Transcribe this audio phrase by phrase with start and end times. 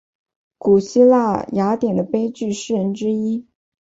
[0.57, 3.45] 古希腊雅典的悲剧诗人之一。